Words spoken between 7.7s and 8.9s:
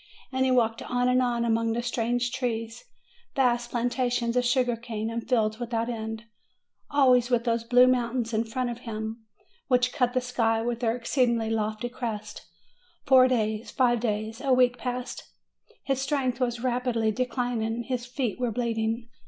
moun tains in front of